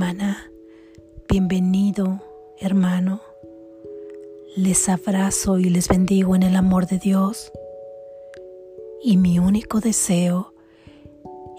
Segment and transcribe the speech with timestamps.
[0.00, 0.50] hermana,
[1.28, 2.22] bienvenido
[2.58, 3.20] hermano.
[4.56, 7.52] Les abrazo y les bendigo en el amor de Dios.
[9.02, 10.54] Y mi único deseo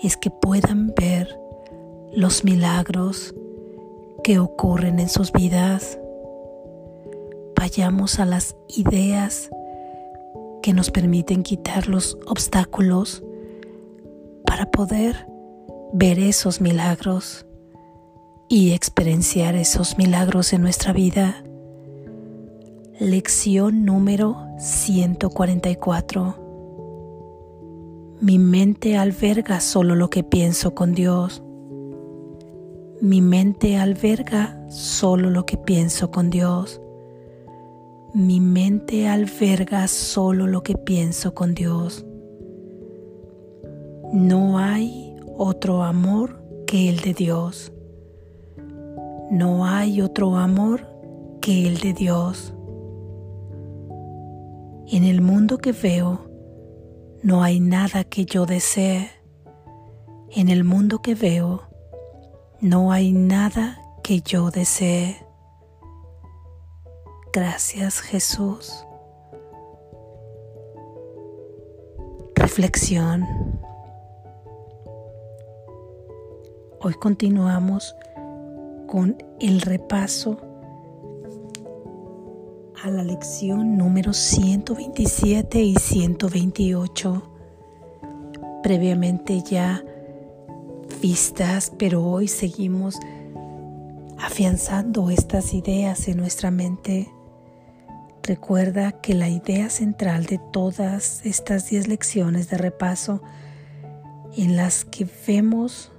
[0.02, 1.38] es que puedan ver
[2.14, 3.36] los milagros
[4.24, 6.00] que ocurren en sus vidas.
[7.56, 9.52] Vayamos a las ideas
[10.64, 13.24] que nos permiten quitar los obstáculos
[14.48, 15.28] para poder
[15.94, 17.46] ver esos milagros
[18.52, 21.42] y experienciar esos milagros en nuestra vida.
[23.00, 26.36] Lección número 144.
[28.20, 31.42] Mi mente alberga solo lo que pienso con Dios.
[33.00, 36.82] Mi mente alberga solo lo que pienso con Dios.
[38.14, 42.06] Mi mente alberga solo lo que pienso con Dios.
[44.12, 47.71] No hay otro amor que el de Dios.
[49.32, 50.86] No hay otro amor
[51.42, 52.54] que el de Dios.
[54.88, 56.30] En el mundo que veo,
[57.24, 59.10] no hay nada que yo desee.
[60.32, 61.62] En el mundo que veo,
[62.60, 65.26] no hay nada que yo desee.
[67.32, 68.86] Gracias Jesús.
[72.36, 73.26] Reflexión.
[76.82, 77.96] Hoy continuamos
[78.92, 80.38] con el repaso
[82.84, 87.24] a la lección número 127 y 128.
[88.62, 89.82] Previamente ya
[91.02, 93.00] vistas, pero hoy seguimos
[94.18, 97.10] afianzando estas ideas en nuestra mente.
[98.24, 103.22] Recuerda que la idea central de todas estas 10 lecciones de repaso
[104.36, 105.94] en las que vemos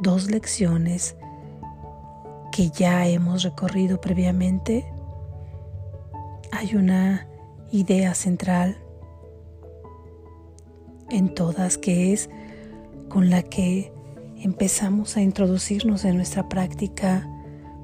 [0.00, 1.16] dos lecciones
[2.58, 4.84] que ya hemos recorrido previamente,
[6.50, 7.28] hay una
[7.70, 8.76] idea central
[11.08, 12.28] en todas que es
[13.08, 13.92] con la que
[14.42, 17.30] empezamos a introducirnos en nuestra práctica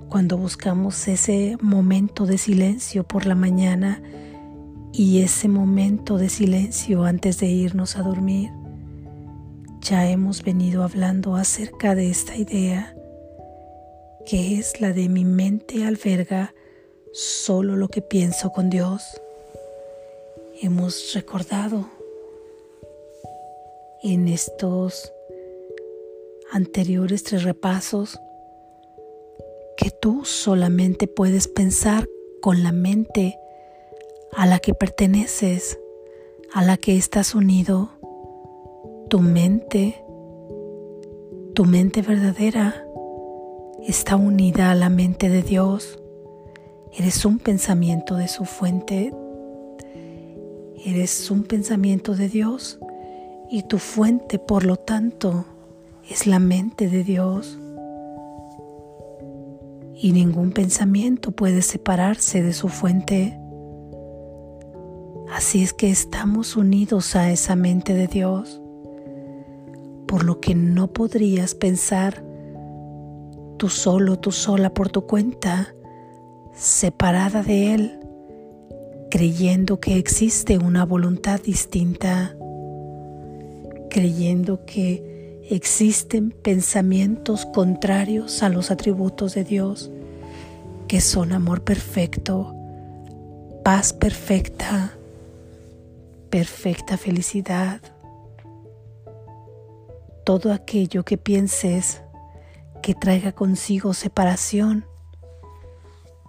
[0.09, 4.03] cuando buscamos ese momento de silencio por la mañana
[4.93, 8.51] y ese momento de silencio antes de irnos a dormir.
[9.83, 12.94] Ya hemos venido hablando acerca de esta idea
[14.27, 16.55] que es la de mi mente alberga
[17.13, 19.03] solo lo que pienso con Dios.
[20.63, 21.87] Hemos recordado
[24.03, 25.13] en estos
[26.53, 28.19] anteriores tres repasos
[29.77, 32.09] que tú solamente puedes pensar
[32.41, 33.37] con la mente
[34.33, 35.79] a la que perteneces,
[36.53, 37.91] a la que estás unido,
[39.09, 40.03] tu mente,
[41.55, 42.84] tu mente verdadera
[43.87, 45.99] está unida a la mente de Dios.
[46.93, 49.13] Eres un pensamiento de su fuente.
[50.85, 52.79] Eres un pensamiento de Dios
[53.51, 55.45] y tu fuente, por lo tanto,
[56.09, 57.59] es la mente de Dios.
[59.95, 63.39] Y ningún pensamiento puede separarse de su fuente.
[65.31, 68.61] Así es que estamos unidos a esa mente de Dios,
[70.07, 72.24] por lo que no podrías pensar
[73.65, 75.75] tú solo, tú sola por tu cuenta,
[76.53, 77.99] separada de Él,
[79.11, 82.37] creyendo que existe una voluntad distinta,
[83.89, 89.91] creyendo que existen pensamientos contrarios a los atributos de Dios,
[90.87, 92.55] que son amor perfecto,
[93.65, 94.93] paz perfecta,
[96.29, 97.81] perfecta felicidad.
[100.23, 102.04] Todo aquello que pienses
[102.85, 104.85] que traiga consigo separación,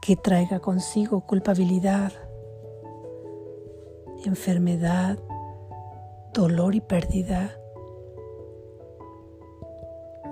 [0.01, 2.13] que traiga consigo culpabilidad,
[4.23, 5.19] enfermedad,
[6.33, 7.57] dolor y pérdida,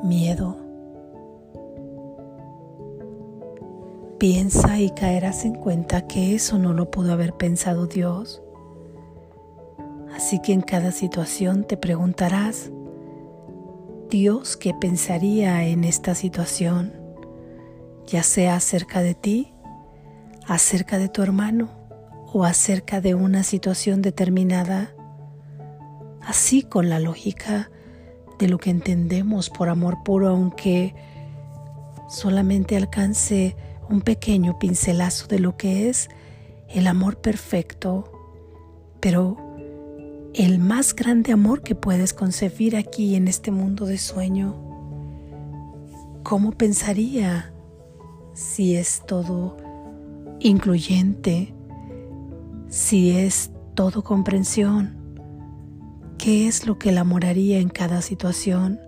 [0.02, 0.56] miedo.
[4.18, 8.42] Piensa y caerás en cuenta que eso no lo pudo haber pensado Dios.
[10.16, 12.72] Así que en cada situación te preguntarás,
[14.14, 16.94] Dios qué pensaría en esta situación,
[18.06, 19.52] ya sea acerca de ti,
[20.46, 21.72] acerca de tu hermano
[22.32, 24.94] o acerca de una situación determinada,
[26.22, 27.72] así con la lógica
[28.38, 30.94] de lo que entendemos por amor puro, aunque
[32.08, 33.56] solamente alcance
[33.90, 36.08] un pequeño pincelazo de lo que es
[36.70, 38.12] el amor perfecto,
[39.00, 39.53] pero
[40.34, 44.64] el más grande amor que puedes concebir aquí en este mundo de sueño.
[46.24, 47.54] ¿cómo pensaría
[48.34, 49.58] si es todo
[50.40, 51.54] incluyente,
[52.70, 54.98] si es todo comprensión?
[56.18, 58.80] ¿Qué es lo que el amor en cada situación?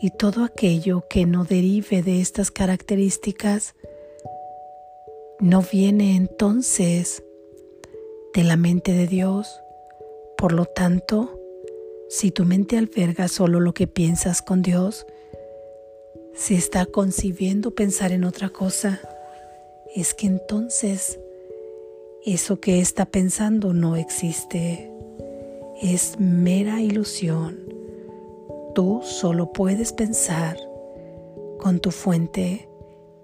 [0.00, 3.74] Y todo aquello que no derive de estas características
[5.40, 7.24] no viene entonces
[8.34, 9.63] de la mente de Dios.
[10.44, 11.40] Por lo tanto,
[12.10, 15.06] si tu mente alberga solo lo que piensas con Dios,
[16.34, 19.00] si está concibiendo pensar en otra cosa,
[19.96, 21.18] es que entonces
[22.26, 24.92] eso que está pensando no existe.
[25.80, 27.60] Es mera ilusión.
[28.74, 30.58] Tú solo puedes pensar
[31.58, 32.68] con tu fuente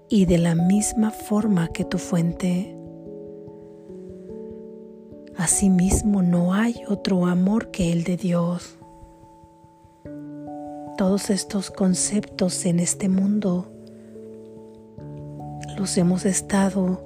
[0.08, 2.80] y de la misma forma que tu fuente.
[5.40, 8.76] Asimismo no hay otro amor que el de Dios.
[10.98, 13.72] Todos estos conceptos en este mundo
[15.78, 17.02] los hemos estado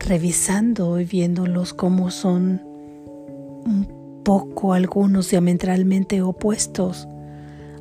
[0.00, 7.08] revisando y viéndolos como son un poco algunos diametralmente opuestos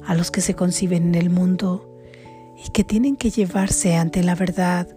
[0.05, 1.99] a los que se conciben en el mundo
[2.65, 4.87] y que tienen que llevarse ante la verdad,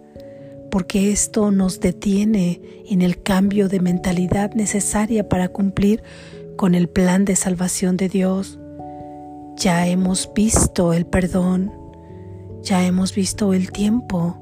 [0.75, 6.03] porque esto nos detiene en el cambio de mentalidad necesaria para cumplir
[6.57, 8.59] con el plan de salvación de Dios.
[9.55, 11.71] Ya hemos visto el perdón,
[12.61, 14.37] ya hemos visto el tiempo,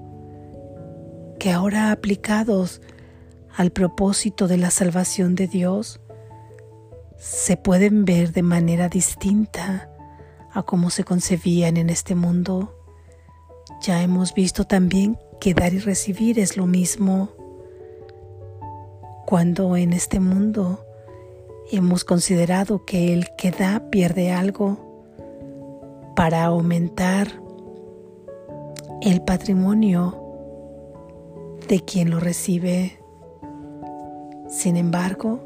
[1.39, 2.81] que ahora aplicados
[3.55, 6.01] al propósito de la salvación de Dios,
[7.15, 9.87] se pueden ver de manera distinta
[10.51, 12.75] a cómo se concebían en este mundo.
[13.83, 17.27] Ya hemos visto también que dar y recibir es lo mismo.
[19.25, 20.85] Cuando en este mundo
[21.69, 24.77] hemos considerado que el que da pierde algo,
[26.15, 27.27] para aumentar
[29.01, 30.17] el patrimonio
[31.67, 32.97] de quien lo recibe.
[34.47, 35.41] Sin embargo,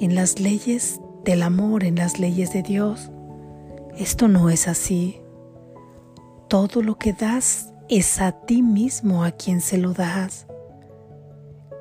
[0.00, 3.12] en las leyes del amor, en las leyes de Dios,
[3.96, 5.20] esto no es así.
[6.48, 10.46] Todo lo que das es a ti mismo a quien se lo das.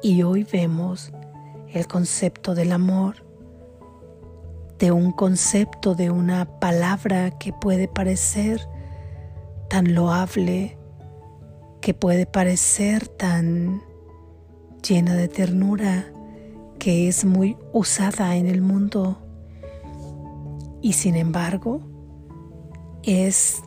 [0.02, 1.14] Y hoy vemos
[1.72, 3.26] el concepto del amor,
[4.80, 8.62] de un concepto, de una palabra que puede parecer
[9.70, 10.78] tan loable,
[11.80, 13.82] que puede parecer tan
[14.88, 16.12] llena de ternura,
[16.80, 19.20] que es muy usada en el mundo.
[20.82, 21.80] Y sin embargo,
[23.04, 23.64] es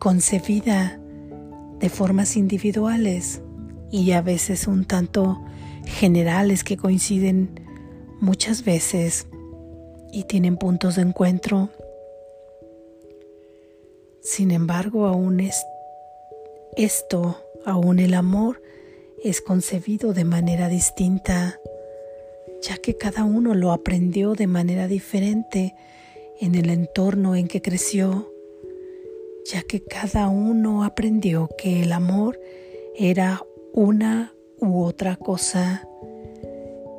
[0.00, 1.00] concebida
[1.80, 3.42] de formas individuales
[3.90, 5.40] y a veces un tanto
[5.84, 7.60] generales que coinciden
[8.20, 9.26] muchas veces
[10.12, 11.70] y tienen puntos de encuentro.
[14.22, 15.64] Sin embargo, aún es
[16.76, 18.62] esto, aún el amor,
[19.22, 21.60] es concebido de manera distinta,
[22.62, 25.74] ya que cada uno lo aprendió de manera diferente
[26.40, 28.33] en el entorno en que creció
[29.44, 32.40] ya que cada uno aprendió que el amor
[32.96, 33.42] era
[33.72, 35.86] una u otra cosa.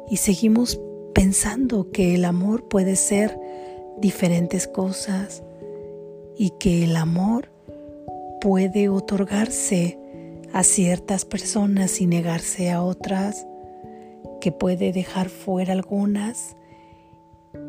[0.09, 0.79] Y seguimos
[1.13, 3.39] pensando que el amor puede ser
[3.97, 5.43] diferentes cosas
[6.37, 7.49] y que el amor
[8.41, 9.97] puede otorgarse
[10.53, 13.47] a ciertas personas y negarse a otras,
[14.39, 16.55] que puede dejar fuera algunas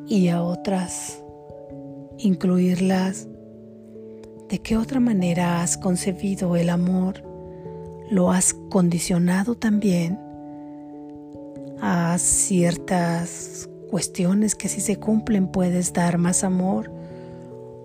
[0.06, 1.22] y a otras
[2.18, 3.28] incluirlas
[4.48, 7.24] ¿De qué otra manera has concebido el amor?
[8.10, 10.20] ¿Lo has condicionado también
[11.80, 16.92] a ciertas cuestiones que si se cumplen puedes dar más amor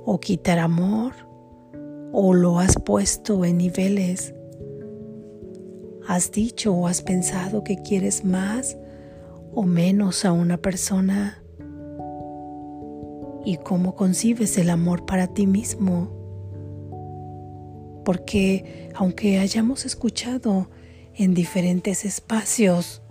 [0.05, 1.13] o quitar amor?
[2.11, 4.35] ¿O lo has puesto en niveles?
[6.07, 8.77] ¿Has dicho o has pensado que quieres más
[9.51, 11.41] o menos a una persona?
[13.43, 16.20] ¿Y cómo concibes el amor para ti mismo?
[18.03, 20.69] Porque aunque hayamos escuchado
[21.15, 23.01] en diferentes espacios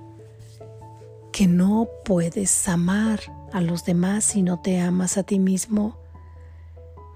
[1.33, 3.21] que no puedes amar
[3.53, 5.99] a los demás si no te amas a ti mismo,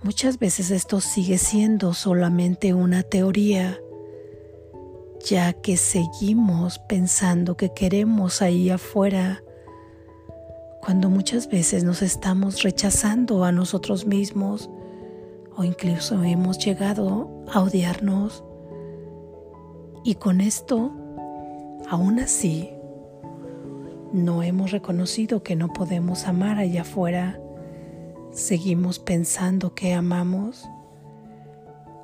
[0.03, 3.81] muchas veces esto sigue siendo solamente una teoría,
[5.25, 9.43] ya que seguimos pensando que queremos ahí afuera,
[10.83, 14.69] cuando muchas veces nos estamos rechazando a nosotros mismos
[15.57, 18.45] o incluso hemos llegado a odiarnos.
[20.05, 20.93] Y con esto,
[21.89, 22.71] aún así,
[24.13, 27.41] no hemos reconocido que no podemos amar allá afuera.
[28.33, 30.69] Seguimos pensando que amamos.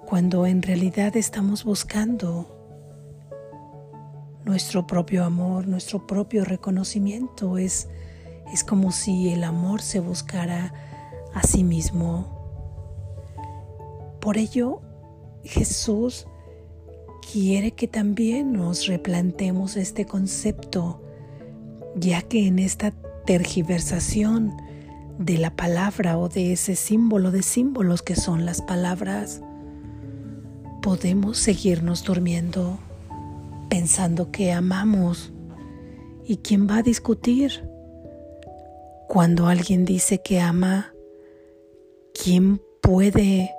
[0.07, 2.49] cuando en realidad estamos buscando
[4.45, 7.59] nuestro propio amor, nuestro propio reconocimiento.
[7.59, 7.88] Es,
[8.52, 10.75] es como si el amor se buscara
[11.33, 12.39] a sí mismo.
[14.20, 14.80] Por ello,
[15.44, 16.26] Jesús
[17.32, 21.02] quiere que también nos replantemos este concepto,
[21.94, 22.92] ya que en esta
[23.24, 24.52] tergiversación
[25.18, 29.42] de la palabra o de ese símbolo de símbolos que son las palabras,
[30.82, 32.78] podemos seguirnos durmiendo
[33.68, 35.32] pensando que amamos.
[36.24, 37.66] ¿Y quién va a discutir?
[39.08, 40.92] Cuando alguien dice que ama,
[42.22, 43.50] ¿quién puede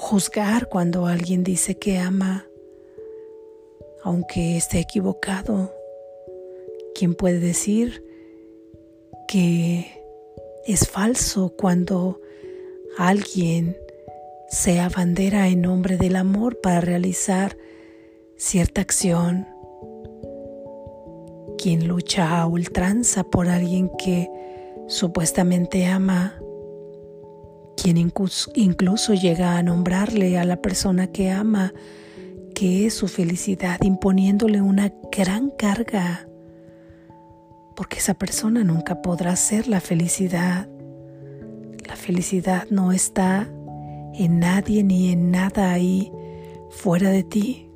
[0.00, 2.46] juzgar cuando alguien dice que ama,
[4.02, 5.74] aunque esté equivocado?
[6.94, 8.02] ¿Quién puede decir
[9.28, 10.02] que
[10.66, 12.18] es falso cuando
[12.96, 13.76] alguien
[14.48, 17.58] sea bandera en nombre del amor para realizar
[18.36, 19.46] cierta acción,
[21.58, 24.30] quien lucha a ultranza por alguien que
[24.88, 26.40] supuestamente ama,
[27.82, 31.72] quien incluso, llega a nombrarle a la persona que ama
[32.54, 36.28] que es su felicidad, imponiéndole una gran carga,
[37.76, 40.68] porque esa persona nunca podrá ser la felicidad.
[41.86, 43.50] La felicidad no está
[44.14, 46.12] en nadie ni en nada ahí
[46.68, 47.70] fuera de ti.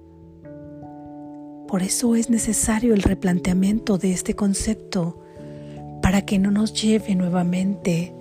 [1.66, 5.22] Por eso es necesario el replanteamiento de este concepto
[6.02, 8.14] para que no nos lleve nuevamente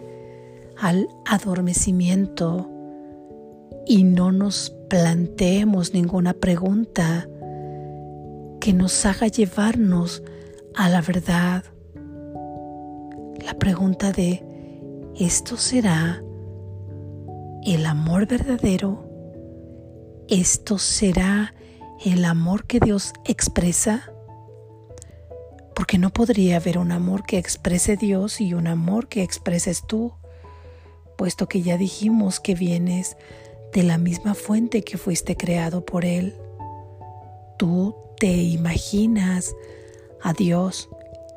[0.83, 2.69] al adormecimiento
[3.87, 7.25] y no nos planteemos ninguna pregunta
[8.59, 10.23] que nos haga llevarnos
[10.75, 11.63] a la verdad.
[13.45, 14.43] La pregunta de,
[15.17, 16.21] ¿esto será
[17.65, 19.09] el amor verdadero?
[20.27, 21.55] ¿Esto será
[22.03, 24.11] el amor que Dios expresa?
[25.77, 30.11] Porque no podría haber un amor que exprese Dios y un amor que expreses tú,
[31.15, 33.17] puesto que ya dijimos que vienes
[33.73, 36.35] de la misma fuente que fuiste creado por Él.
[37.57, 39.55] Tú te imaginas
[40.21, 40.89] a Dios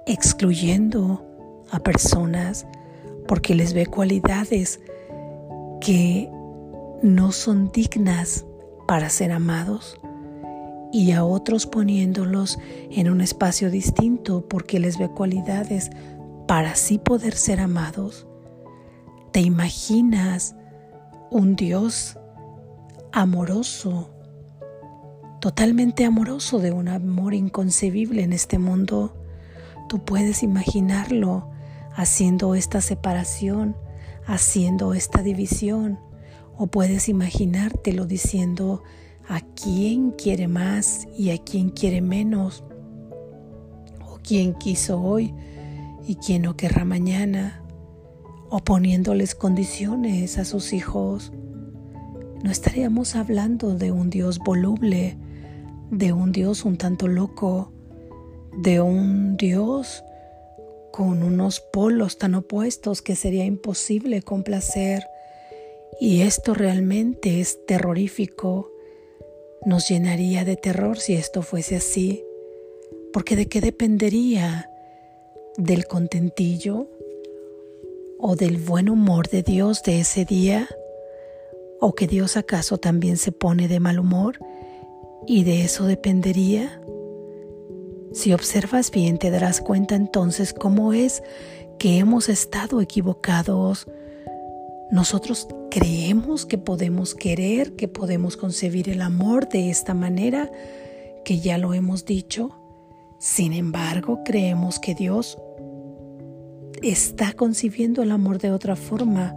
[0.06, 1.24] excluyendo
[1.70, 2.66] a personas
[3.26, 4.80] porque les ve cualidades
[5.80, 6.30] que
[7.02, 8.44] no son dignas
[8.86, 9.98] para ser amados
[10.92, 12.58] y a otros poniéndolos
[12.90, 15.90] en un espacio distinto porque les ve cualidades
[16.46, 18.26] para así poder ser amados.
[19.36, 20.56] ¿Te imaginas
[21.30, 22.16] un Dios
[23.12, 24.08] amoroso,
[25.42, 29.14] totalmente amoroso, de un amor inconcebible en este mundo?
[29.90, 31.50] Tú puedes imaginarlo
[31.94, 33.76] haciendo esta separación,
[34.24, 36.00] haciendo esta división,
[36.56, 38.84] o puedes imaginártelo diciendo,
[39.28, 42.64] a quién quiere más y a quién quiere menos,
[44.00, 45.34] o quién quiso hoy
[46.06, 47.65] y quién no querrá mañana,
[48.50, 51.32] o poniéndoles condiciones a sus hijos.
[52.42, 55.18] No estaríamos hablando de un Dios voluble,
[55.90, 57.72] de un Dios un tanto loco,
[58.58, 60.04] de un Dios
[60.92, 65.06] con unos polos tan opuestos que sería imposible complacer.
[66.00, 68.70] Y esto realmente es terrorífico
[69.66, 72.24] nos llenaría de terror si esto fuese así,
[73.12, 74.70] porque ¿de qué dependería?
[75.56, 76.88] ¿Del contentillo
[78.18, 80.68] o del buen humor de Dios de ese día?
[81.80, 84.38] ¿O que Dios acaso también se pone de mal humor
[85.26, 86.80] y de eso dependería?
[88.12, 91.22] Si observas bien te darás cuenta entonces cómo es
[91.78, 93.86] que hemos estado equivocados
[94.90, 100.50] nosotros creemos que podemos querer, que podemos concebir el amor de esta manera,
[101.24, 102.50] que ya lo hemos dicho.
[103.18, 105.38] Sin embargo, creemos que Dios
[106.88, 109.34] está concibiendo el amor de otra forma,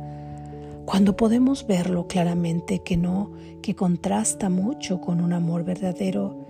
[0.86, 6.48] cuando podemos verlo claramente que no, que contrasta mucho con un amor verdadero,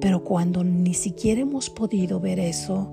[0.00, 2.90] pero cuando ni siquiera hemos podido ver eso,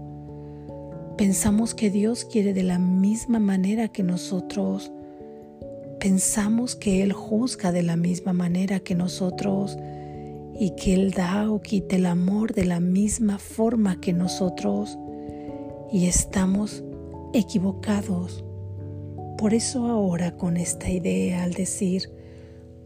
[1.18, 4.92] pensamos que Dios quiere de la misma manera que nosotros
[6.00, 9.78] pensamos que Él juzga de la misma manera que nosotros
[10.58, 14.98] y que Él da o quita el amor de la misma forma que nosotros
[15.92, 16.84] y estamos
[17.34, 18.44] equivocados.
[19.38, 22.10] Por eso ahora con esta idea al decir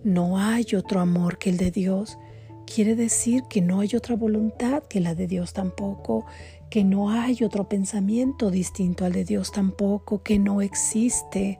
[0.03, 2.17] no hay otro amor que el de Dios,
[2.65, 6.25] quiere decir que no hay otra voluntad que la de Dios tampoco,
[6.69, 11.59] que no hay otro pensamiento distinto al de Dios tampoco, que no existe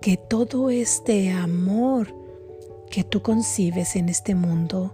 [0.00, 2.14] que todo este amor
[2.90, 4.92] que tú concibes en este mundo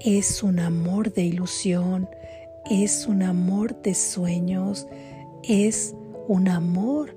[0.00, 2.08] es un amor de ilusión,
[2.68, 4.88] es un amor de sueños,
[5.44, 5.94] es
[6.30, 7.16] un amor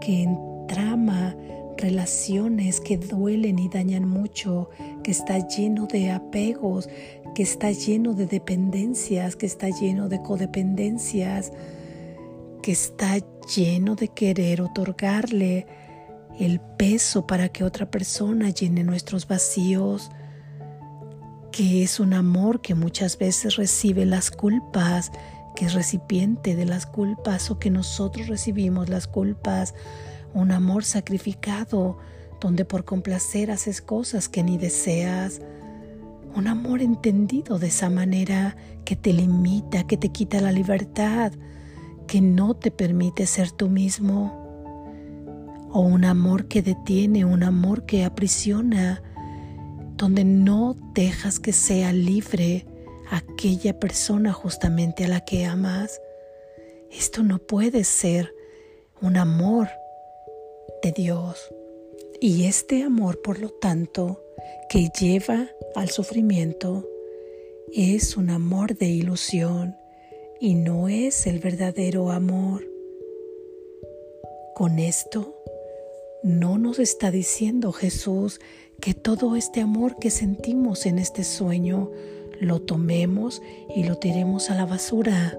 [0.00, 1.36] que entrama
[1.76, 4.68] relaciones que duelen y dañan mucho,
[5.04, 6.88] que está lleno de apegos,
[7.36, 11.52] que está lleno de dependencias, que está lleno de codependencias,
[12.60, 13.18] que está
[13.54, 15.68] lleno de querer otorgarle
[16.40, 20.10] el peso para que otra persona llene nuestros vacíos,
[21.52, 25.12] que es un amor que muchas veces recibe las culpas,
[25.58, 29.74] que es recipiente de las culpas o que nosotros recibimos las culpas,
[30.32, 31.98] un amor sacrificado
[32.40, 35.40] donde por complacer haces cosas que ni deseas,
[36.36, 41.32] un amor entendido de esa manera que te limita, que te quita la libertad,
[42.06, 44.46] que no te permite ser tú mismo.
[45.72, 49.02] O un amor que detiene, un amor que aprisiona,
[49.96, 52.64] donde no dejas que sea libre
[53.10, 56.00] aquella persona justamente a la que amas.
[56.90, 58.34] Esto no puede ser
[59.00, 59.68] un amor
[60.82, 61.52] de Dios.
[62.20, 64.22] Y este amor, por lo tanto,
[64.68, 66.88] que lleva al sufrimiento,
[67.72, 69.76] es un amor de ilusión
[70.40, 72.66] y no es el verdadero amor.
[74.54, 75.34] Con esto
[76.22, 78.40] no nos está diciendo Jesús
[78.80, 81.90] que todo este amor que sentimos en este sueño
[82.40, 83.42] lo tomemos
[83.74, 85.38] y lo tiremos a la basura.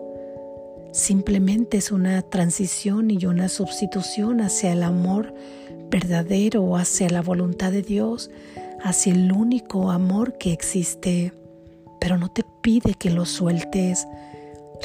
[0.91, 5.33] Simplemente es una transición y una sustitución hacia el amor
[5.89, 8.31] verdadero, hacia la voluntad de Dios,
[8.81, 11.33] hacia el único amor que existe.
[11.99, 14.07] Pero no te pide que lo sueltes.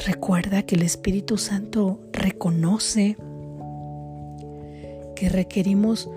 [0.05, 3.17] Recuerda que el Espíritu Santo reconoce
[5.15, 6.09] que requerimos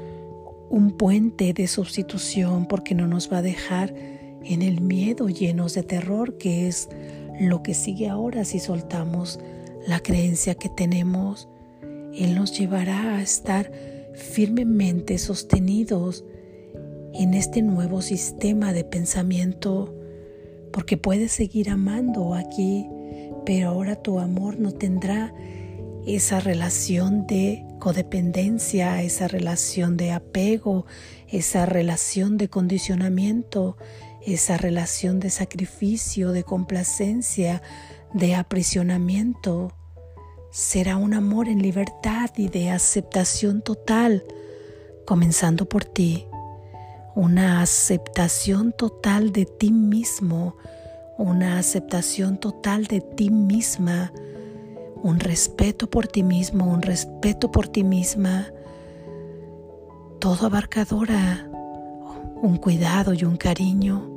[0.71, 3.95] un puente de sustitución porque no nos va a dejar
[4.49, 6.89] en el miedo llenos de terror que es
[7.39, 9.39] lo que sigue ahora si soltamos
[9.87, 11.49] la creencia que tenemos.
[12.15, 13.71] Él nos llevará a estar
[14.15, 16.25] firmemente sostenidos
[17.15, 19.95] en este nuevo sistema de pensamiento
[20.73, 22.89] porque puedes seguir amando aquí,
[23.45, 25.35] pero ahora tu amor no tendrá
[26.07, 30.87] esa relación de codependencia, esa relación de apego,
[31.29, 33.77] esa relación de condicionamiento,
[34.25, 37.63] esa relación de sacrificio, de complacencia,
[38.13, 39.73] de aprisionamiento.
[40.51, 44.25] Será un amor en libertad y de aceptación total,
[45.07, 46.27] comenzando por ti.
[47.15, 50.57] Una aceptación total de ti mismo,
[51.17, 54.13] una aceptación total de ti misma
[55.03, 58.53] un respeto por ti mismo, un respeto por ti misma,
[60.19, 61.48] todo abarcadora,
[62.43, 64.09] un cuidado y un cariño,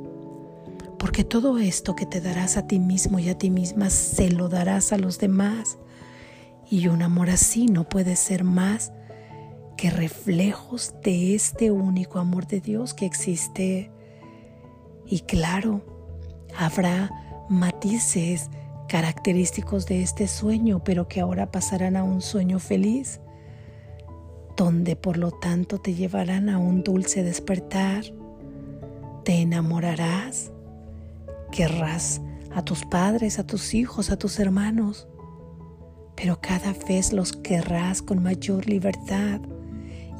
[0.98, 4.48] porque todo esto que te darás a ti mismo y a ti misma se lo
[4.48, 5.78] darás a los demás.
[6.70, 8.92] Y un amor así no puede ser más
[9.76, 13.90] que reflejos de este único amor de Dios que existe.
[15.06, 15.82] Y claro,
[16.56, 17.10] habrá
[17.48, 18.48] matices
[18.88, 23.20] característicos de este sueño, pero que ahora pasarán a un sueño feliz,
[24.56, 28.04] donde por lo tanto te llevarán a un dulce despertar,
[29.24, 30.52] te enamorarás,
[31.50, 32.20] querrás
[32.54, 35.06] a tus padres, a tus hijos, a tus hermanos,
[36.16, 39.40] pero cada vez los querrás con mayor libertad.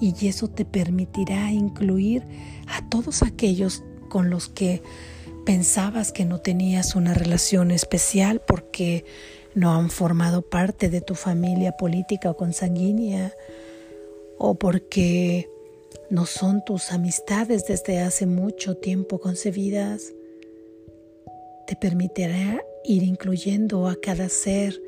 [0.01, 2.27] Y eso te permitirá incluir
[2.67, 4.83] a todos aquellos con los que
[5.45, 9.05] pensabas que no tenías una relación especial porque
[9.55, 13.33] no han formado parte de tu familia política o consanguínea
[14.43, 15.49] o porque
[16.11, 20.13] no son tus amistades desde hace mucho tiempo concebidas.
[21.69, 24.83] Te permitirá ir incluyendo a cada ser,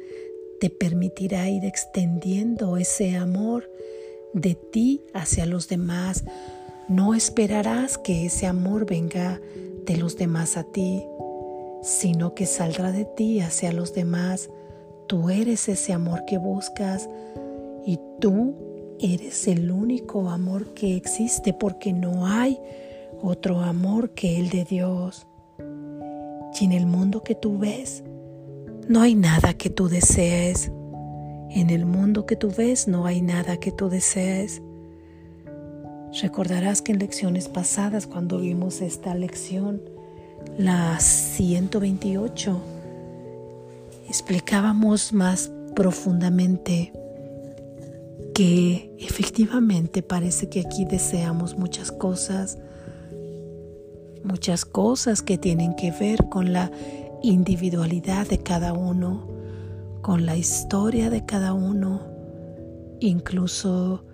[0.59, 3.71] te permitirá ir extendiendo ese amor
[4.33, 6.25] de ti hacia los demás.
[6.89, 9.41] No esperarás que ese amor venga
[9.87, 11.05] de los demás a ti,
[11.81, 14.51] sino que saldrá de ti hacia los demás.
[15.07, 17.09] Tú eres ese amor que buscas
[17.87, 22.59] y tú eres el único amor que existe porque no hay
[23.23, 25.27] otro amor que el de Dios.
[26.59, 28.05] Y en el mundo que tú ves,
[28.89, 30.71] no hay nada que tú desees.
[31.51, 34.63] En el mundo que tú ves no hay nada que tú desees.
[36.21, 39.83] Recordarás que en lecciones pasadas, cuando vimos esta lección,
[40.57, 42.61] la 128,
[44.09, 46.93] explicábamos más profundamente
[48.35, 52.59] que efectivamente parece que aquí deseamos muchas cosas,
[54.25, 56.71] muchas cosas que tienen que ver con la
[57.23, 59.29] individualidad de cada uno,
[60.03, 62.03] con la historia de cada uno,
[63.01, 64.05] incluso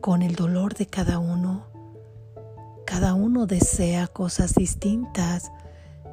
[0.00, 1.66] con el dolor de cada uno.
[2.86, 5.50] Cada uno desea cosas distintas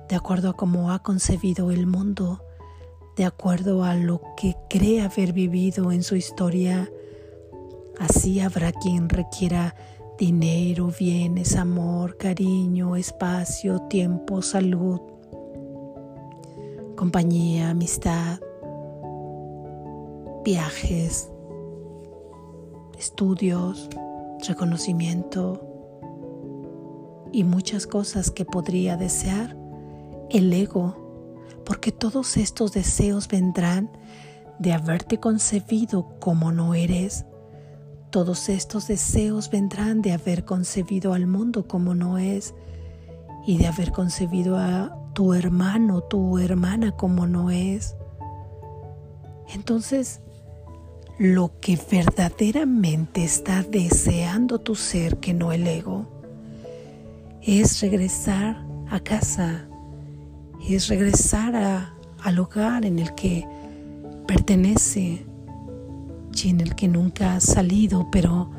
[0.07, 2.41] de acuerdo a cómo ha concebido el mundo,
[3.17, 6.89] de acuerdo a lo que cree haber vivido en su historia.
[7.99, 9.75] Así habrá quien requiera
[10.17, 14.99] dinero, bienes, amor, cariño, espacio, tiempo, salud,
[16.95, 18.39] compañía, amistad,
[20.43, 21.31] viajes,
[22.97, 23.89] estudios,
[24.47, 25.61] reconocimiento
[27.31, 29.57] y muchas cosas que podría desear
[30.29, 30.95] el ego,
[31.65, 33.91] porque todos estos deseos vendrán
[34.59, 37.25] de haberte concebido como no eres
[38.09, 42.53] todos estos deseos vendrán de haber concebido al mundo como no es
[43.45, 47.95] y de haber concebido a tu hermano, tu hermana como no es.
[49.53, 50.21] Entonces,
[51.17, 56.05] lo que verdaderamente está deseando tu ser, que no el ego,
[57.41, 59.67] es regresar a casa,
[60.67, 61.91] es regresar
[62.21, 63.47] al hogar en el que
[64.27, 65.25] pertenece,
[66.45, 68.51] en el que nunca ha salido, pero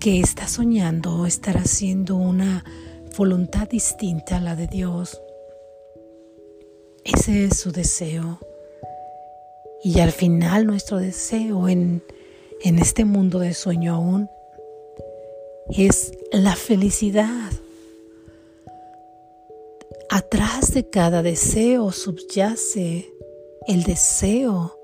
[0.00, 2.64] que está soñando estar haciendo una
[3.16, 5.20] voluntad distinta a la de Dios.
[7.04, 8.40] Ese es su deseo.
[9.82, 12.02] Y al final nuestro deseo en,
[12.62, 14.28] en este mundo de sueño aún
[15.70, 17.52] es la felicidad.
[20.10, 23.08] Atrás de cada deseo subyace
[23.68, 24.77] el deseo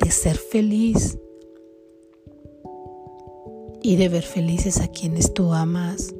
[0.00, 1.18] de ser feliz
[3.82, 6.14] y de ver felices a quienes tú amas.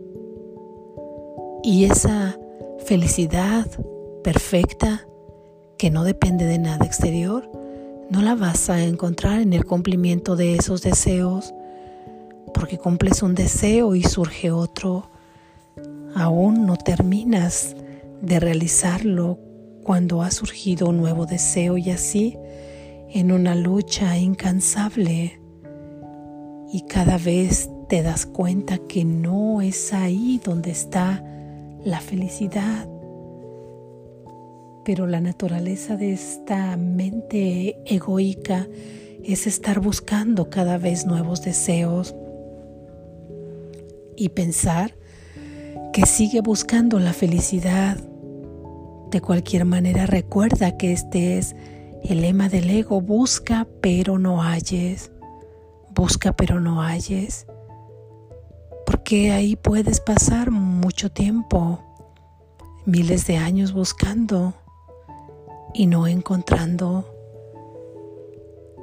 [1.62, 2.38] Y esa
[2.85, 3.67] felicidad
[4.23, 5.07] perfecta
[5.77, 7.51] que no depende de nada exterior,
[8.11, 11.55] no la vas a encontrar en el cumplimiento de esos deseos,
[12.55, 15.11] porque cumples un deseo y surge otro.
[16.14, 17.77] Aún no terminas
[18.23, 19.38] de realizarlo
[19.85, 22.37] cuando ha surgido un nuevo deseo y así
[23.11, 25.40] en una lucha incansable
[26.73, 31.25] y cada vez te das cuenta que no es ahí donde está
[31.85, 32.88] la felicidad.
[34.85, 38.66] Pero la naturaleza de esta mente egoica
[39.25, 42.14] es estar buscando cada vez nuevos deseos
[44.16, 44.94] y pensar
[45.92, 47.97] que sigue buscando la felicidad.
[49.11, 51.57] De cualquier manera recuerda que este es
[52.05, 55.11] el lema del ego, busca pero no halles,
[55.95, 57.47] busca pero no halles,
[58.87, 61.81] porque ahí puedes pasar mucho tiempo,
[62.87, 64.55] miles de años buscando
[65.75, 67.05] y no encontrando.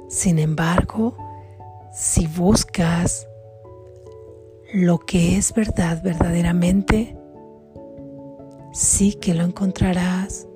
[0.08, 1.16] Sin embargo,
[1.92, 3.26] si buscas
[4.72, 7.16] lo que es verdad verdaderamente,
[8.72, 10.46] sí que lo encontrarás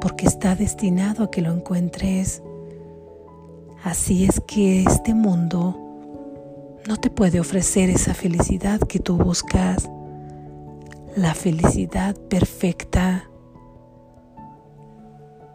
[0.00, 2.42] porque está destinado a que lo encuentres.
[3.84, 5.76] Así es que este mundo
[6.86, 9.88] no te puede ofrecer esa felicidad que tú buscas,
[11.16, 13.28] la felicidad perfecta.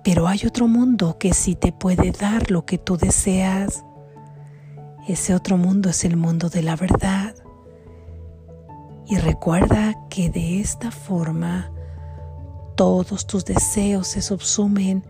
[0.03, 3.83] Pero hay otro mundo que sí te puede dar lo que tú deseas.
[5.07, 7.35] Ese otro mundo es el mundo de la verdad.
[9.07, 11.72] Y recuerda que de esta forma
[12.75, 15.03] todos tus deseos se subsumen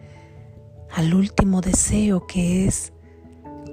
[0.91, 2.93] al último deseo que es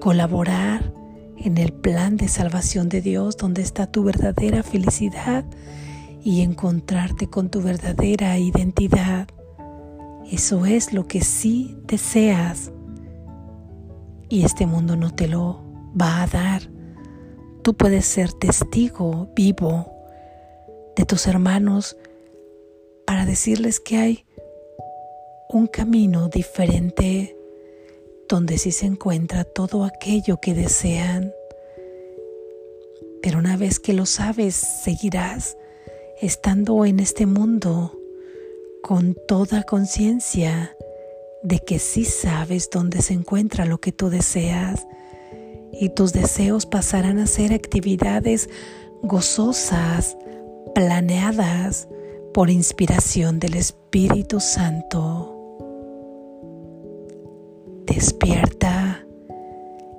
[0.01, 0.93] colaborar
[1.37, 5.45] en el plan de salvación de Dios donde está tu verdadera felicidad
[6.23, 9.29] y encontrarte con tu verdadera identidad.
[10.31, 12.73] Eso es lo que sí deseas
[14.29, 15.65] y este mundo no te lo
[16.01, 16.63] va a dar.
[17.63, 19.93] Tú puedes ser testigo vivo
[20.97, 21.97] de tus hermanos
[23.11, 24.25] para decirles que hay
[25.49, 27.37] un camino diferente
[28.29, 31.35] donde sí se encuentra todo aquello que desean.
[33.21, 35.57] Pero una vez que lo sabes, seguirás
[36.23, 37.99] estando en este mundo
[38.81, 40.77] con toda conciencia
[41.43, 44.87] de que sí sabes dónde se encuentra lo que tú deseas
[45.73, 48.49] y tus deseos pasarán a ser actividades
[49.03, 50.17] gozosas,
[50.77, 51.89] planeadas,
[52.33, 55.37] por inspiración del Espíritu Santo.
[57.87, 59.05] Despierta,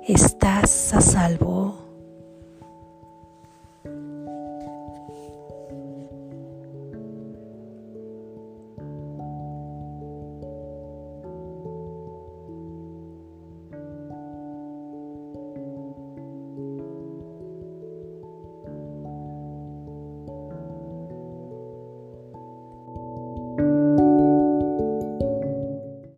[0.06, 1.61] estás a salvo.